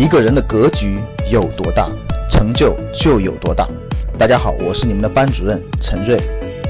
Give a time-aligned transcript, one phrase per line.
[0.00, 0.98] 一个人的格局
[1.30, 1.86] 有多大，
[2.30, 3.68] 成就就有多大。
[4.16, 6.18] 大家好，我是你们的班主任陈瑞，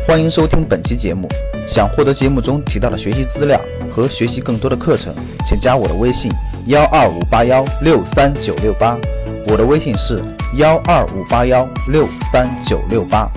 [0.05, 1.29] 欢迎收听本期节目。
[1.65, 3.61] 想获得节目中提到的学习资料
[3.95, 5.15] 和学习更多的课程，
[5.47, 6.29] 请加我的微信
[6.67, 8.99] 幺二五八幺六三九六八。
[9.47, 10.19] 我的微信是
[10.57, 13.31] 幺二五八幺六三九六八。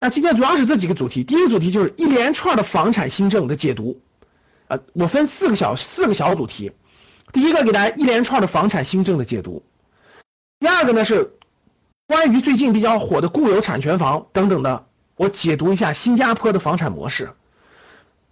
[0.00, 4.00] 那今天主要是这几个主题，第一个主题就是一连串的房产新政的解读。
[4.92, 6.72] 我分四个小四个小主题，
[7.32, 9.62] 第一个给大家一连串的房产新政的解读，
[10.60, 11.32] 第二个呢是
[12.06, 14.86] 关于最近比较火的固有产权房等等的，
[15.16, 17.30] 我解读一下新加坡的房产模式，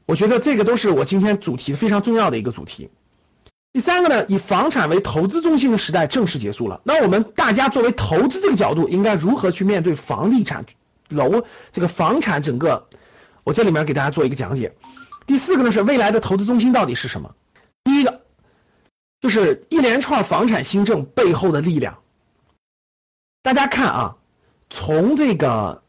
[0.06, 2.90] 我觉得这个都是我今天主题非常重要的一个主题。
[3.72, 10.66] 第三个呢，以房产为投资中心的时代正式结束了，那我们大家作为投资这个角度，应该如何去面对房地产
[11.08, 12.88] 楼这个房产整个？
[13.44, 14.74] 我这里面给大家做一个讲解。
[15.26, 17.34] 第四个呢是未来的投资中心到底是什么？
[17.84, 18.22] 第一个
[19.20, 21.98] 就是一连串房产新政背后的力量。
[23.42, 24.16] 大家看啊，
[24.68, 25.82] 从这个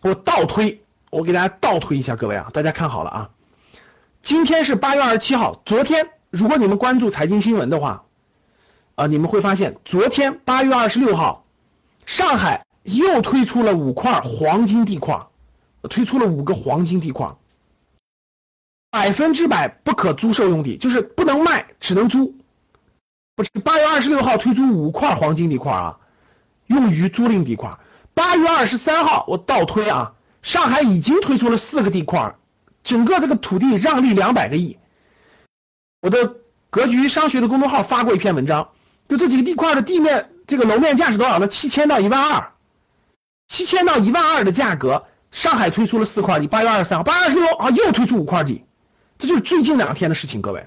[0.00, 3.30] 我倒推，我给大家倒推一下，各位啊，大家看好了啊。
[4.22, 8.04] 今天是八月二十七号，昨天如果你们关注财经新闻的话，
[8.94, 11.44] 啊，你们会发现昨天八月二十六号，
[12.06, 15.26] 上海又推出了五块黄金地块，
[15.90, 17.34] 推出了五个黄金地块。
[18.94, 22.36] 百分之百不可租售用地，就是不能卖，只能租。
[23.34, 25.98] 不是八月二十六号推出五块黄金地块啊，
[26.68, 27.76] 用于租赁地块。
[28.14, 32.36] 八月二十三号我倒推啊，上海已经推出了四个地块，
[32.84, 34.78] 整个这个土地让利两百个亿。
[36.00, 36.36] 我的
[36.70, 38.68] 格局商学的公众号发过一篇文章，
[39.08, 41.48] 就这几个地块的地面这个楼面价是多少呢？
[41.48, 42.52] 七千到一万二，
[43.48, 46.46] 七千到一万二的价格，上海推出了四块地。
[46.46, 48.62] 八月二十三号，八月二十六啊又推出五块地。
[49.18, 50.66] 这就是最近两天的事情，各位。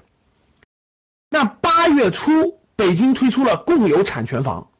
[1.30, 4.70] 那八月初，北京推出了共有产权房。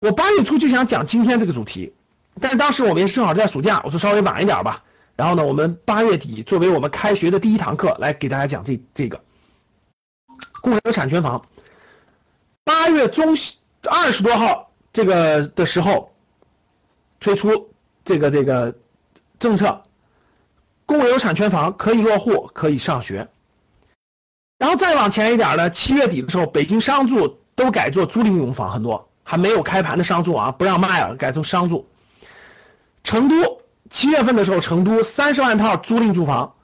[0.00, 1.94] 我八月初就想讲今天这个主题，
[2.40, 4.84] 但当时我们也正好在暑假，我说稍微晚一点吧。
[5.16, 9.22] 然后呢，我们八月底作为我们开学的第一堂课来给大家讲这这个
[10.60, 11.46] 共有产权房。
[12.64, 13.36] 八月中
[13.88, 16.14] 二十多号这个的时候
[17.20, 17.70] 推出
[18.04, 18.76] 这个这个
[19.38, 19.84] 政策。
[20.86, 23.28] 共有产权房可以落户，可以上学，
[24.58, 25.70] 然后再往前一点呢？
[25.70, 31.86] 七月底的时候，北京商住都改做租赁用房，很多还没有开盘的商住啊，不让卖了，改成商住。
[33.02, 36.54] 成都七月份的时候，成都三十万套租赁住房，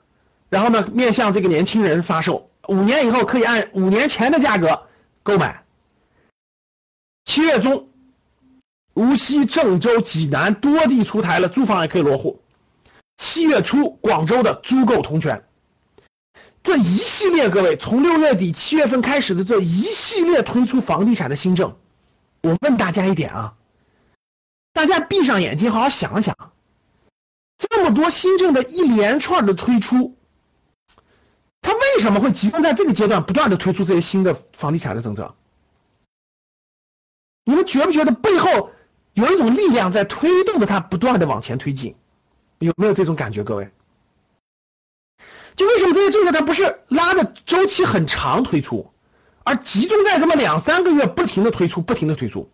[0.49, 4.83] 然后呢，面向这个年轻人发售，五年以后可以按五年前的价格
[5.23, 5.63] 购买。
[7.25, 7.89] 七月中，
[8.93, 12.41] 无锡、郑州、济南多地出台了租房也可以落户。
[13.21, 15.45] 七月初，广州的租购同权，
[16.63, 21.77] 这一系列各位从六月底七月份开始的这一系列推出房地产的新政，
[22.41, 23.53] 我问大家一点啊，
[24.73, 26.35] 大家闭上眼睛好好想想，
[27.59, 30.17] 这么多新政的一连串的推出，
[31.61, 35.35] 它为什么会集中在这个阶段不断的推出这些新的房地产的政策？
[37.45, 38.71] 你们觉不觉得背后
[39.13, 41.95] 有一种力量在推动着它不断的往前推进？
[42.61, 43.71] 有没有这种感觉，各位？
[45.55, 48.91] 就为什么这些政策它不是拉的周期很长推出，
[49.43, 52.51] 而集中在这么两三个月不停的推出，不停的推出？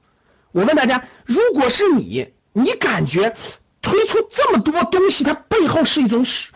[0.54, 3.36] 我问大家，如果是你，你感觉
[3.82, 6.52] 推出这么多东西，它背后是一种是，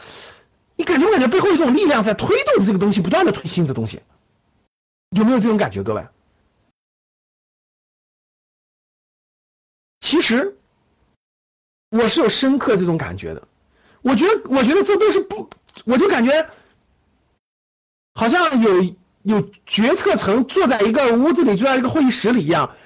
[0.78, 4.02] 你感觉不感觉背后有一种力量在推动这个东西不断的推新的东西？
[5.10, 6.08] 有没有这种感觉，各位？
[10.00, 10.58] 其实。
[11.92, 13.50] 我是有深刻这种感觉的，
[14.02, 15.50] 我觉得，我觉得这都是不，
[15.84, 16.50] 我就感觉
[18.14, 22.78] 好像有有决策层坐在一个屋子里，坐在一个会议室里一样，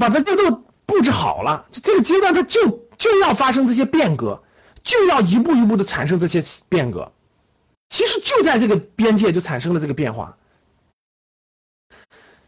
[0.00, 1.66] 把这这都布置好了。
[1.70, 4.42] 这个阶段它就就要发生这些变革，
[4.82, 7.12] 就要一步一步的产生这些变革。
[7.88, 10.38] 其实就在这个边界就产生了这个变化，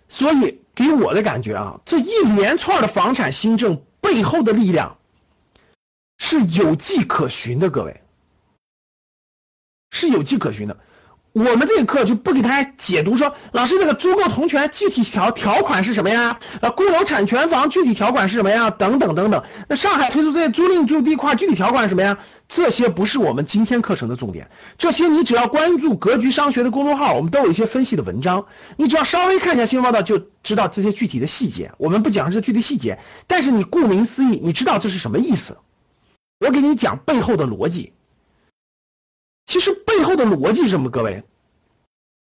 [0.09, 4.99] 所以给我的感觉啊，这一连串的房产新政背后的力量。
[6.33, 8.01] 是有迹可循的，各位
[9.91, 10.79] 是有迹可循的。
[11.33, 16.41] 我们这个课就不给大家解读说，老师这个租购同权具体条条款是什么呀？
[16.63, 18.71] 呃，共有产权房具体条款是什么呀？
[18.71, 19.45] 等等等等。
[19.69, 22.19] 那上海推出这些租赁住地块具体条款是什么呀？
[22.49, 24.49] 这些不是我们今天课程的重点。
[24.79, 28.47] 这些你只要关注格局商学的公众号，我们都有一些分析的文章，
[28.79, 31.73] 你只要稍微看一下新闻报道就知道这些具体的细节。
[31.77, 35.59] 我们不讲这具体细节，但是你顾名思义，你知道这是什么意思。
[36.43, 37.93] 我给你讲背后的逻辑，
[39.47, 40.91] 其实背后的逻辑是什么？
[40.91, 41.23] 各位，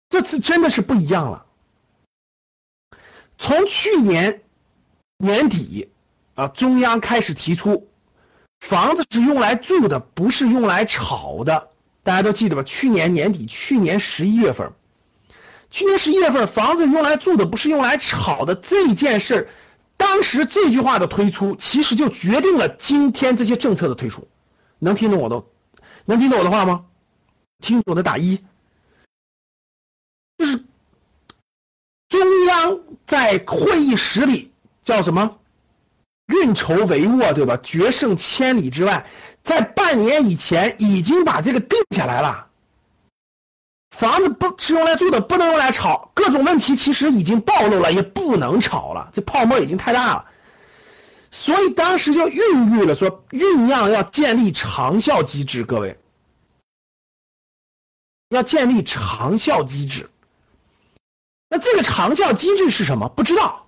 [0.09, 1.45] 这次真的是不一样了。
[3.37, 4.43] 从去年
[5.17, 5.89] 年底
[6.35, 7.87] 啊，中央开始提出，
[8.59, 11.69] 房子是用来住的，不是用来炒的。
[12.03, 12.63] 大家都记得吧？
[12.63, 14.73] 去年年底，去年十一月份，
[15.69, 19.49] 去年十一月份，房子用来住的，不是用来炒的这件事儿
[20.01, 24.27] 当时这句话的推出，其实就决定了今天这些政策的推出。
[24.79, 25.43] 能听懂我的？
[26.05, 26.85] 能听懂我的话吗？
[27.59, 28.43] 听懂的打一。
[30.39, 30.63] 就是
[32.09, 34.51] 中央在会议室里
[34.83, 35.37] 叫什么？
[36.25, 37.57] 运筹帷幄，对吧？
[37.57, 39.05] 决胜千里之外。
[39.43, 42.47] 在半年以前已经把这个定下来了，
[43.91, 50.25] 房子不是用来住的，不能用来炒，各种问题其实已经暴露了，也不能炒了，这泡沫已经太大了，
[51.29, 55.99] 所以当时就孕育了说酝酿要建立长效机制，各位
[58.29, 60.09] 要建立长效机制，
[61.49, 63.09] 那这个长效机制是什么？
[63.09, 63.67] 不知道，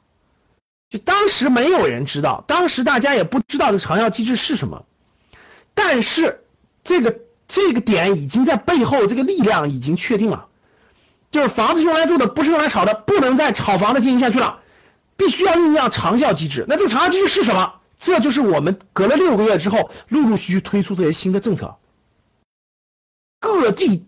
[0.90, 4.86] 就当时没有人知道，当时大家也不知道这长效机制是什么。
[5.76, 6.46] 但是
[6.84, 7.20] 这个
[7.54, 10.48] 这个点已经在背后，这个力量已经确定了，
[11.30, 14.62] 就是房子用来住的，不是用来炒的，不能再炒房的进行下去了，
[15.18, 16.66] 必须要酝酿长效机制。
[16.68, 17.76] 那这个长效机制是什么？
[18.00, 21.76] 这就是我们隔了六个月之后，陆陆续续推出这些新的政策，
[23.40, 24.04] 各地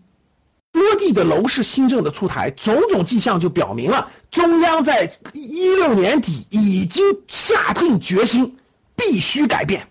[0.72, 8.58] 多地的楼市新政的出台，种种迹象就表明了，中央在一六年底已经下定决心，
[8.96, 9.88] 必须改变。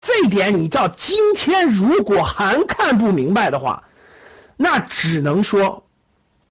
[0.00, 3.84] 这一点你到今天如果还看不明白的话，
[4.56, 5.86] 那只能说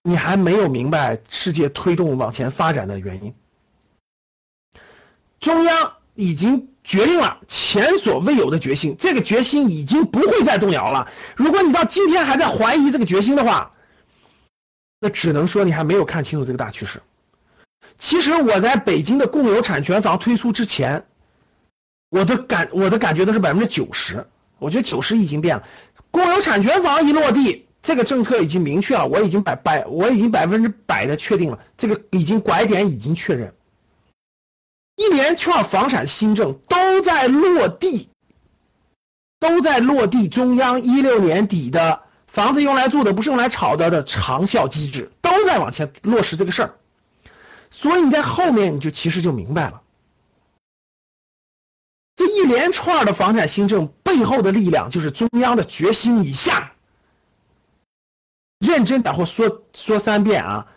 [0.03, 3.33] 你还没有明白世界推动往前发展的原因。
[5.39, 11.11] 中央已经决定了前所未有的决心，这个决心已经不会再动摇了。
[11.35, 13.71] 如果你到今天还在怀疑这个决心的话，
[14.99, 17.01] 那只能说你还没有看清楚这个大趋势。
[17.97, 21.05] 其实我在北京的共有产权房推出之前。
[22.09, 24.27] 我的感我的感觉都是百分之九十，
[24.57, 25.63] 我觉得九十已经变了。
[26.11, 33.53] 公有产权房一落地，这个政策已经明确了，我已经百百我已经百分之百的确定了，这个已经拐点已经确认。
[34.95, 38.09] 一连串房产新政都在落地，
[39.39, 40.27] 都在落地。
[40.27, 46.73] 中央一六年底的房子用来住的，不是用来炒的的长效机制，都在往前落实这个事儿。
[47.69, 49.81] 所以你在后面你就其实就明白了。
[52.19, 56.73] 这一连串的房产新政背后的力量，就是中央的决心以下。
[58.59, 60.67] 认真，然后说说三遍啊！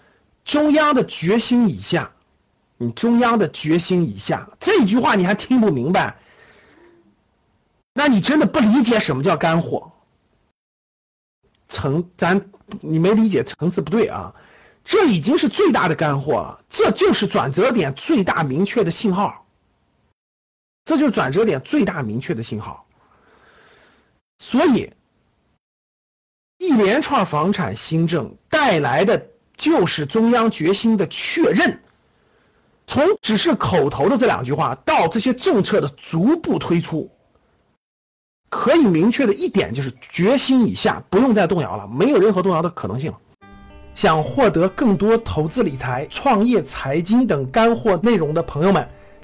[0.45, 2.13] 中央的决心以下，
[2.77, 6.21] 你中央的决心以下这句话你还听不明白，
[7.93, 9.91] 那你真的不理解什么叫干货。
[11.69, 12.53] 层咱
[12.83, 14.37] 你没理解层次不对啊！
[14.85, 19.45] 这已经是最大的干货了，这就是转折点最大明确的信号。
[20.85, 22.87] 这就是转折点最大明确的信号，
[24.39, 24.93] 所以
[26.59, 31.81] 一连串房产新政带来的就是中央决心的确认。
[32.85, 37.13] 从只是口头的这两句话到这些政策的逐步推出，
[38.51, 43.15] 可以明确的一点就是决心已下不用再动摇了，没有任何动摇的可能性。
[43.95, 48.89] 想获得更多投资理财、创业、财经等干货内容的朋友们。